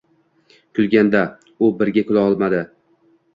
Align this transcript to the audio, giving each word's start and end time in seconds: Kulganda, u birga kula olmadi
Kulganda, 0.77 1.21
u 1.67 1.69
birga 1.83 2.05
kula 2.09 2.25
olmadi 2.31 2.63